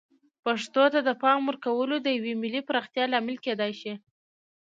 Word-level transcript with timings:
پښتو 0.45 0.83
ته 0.93 0.99
د 1.07 1.09
پام 1.23 1.39
ورکول 1.49 1.89
د 2.01 2.07
یوې 2.17 2.33
ملي 2.41 2.61
پراختیا 2.69 3.05
لامل 3.13 3.37
کیدای 3.45 3.71
شي. 3.81 3.93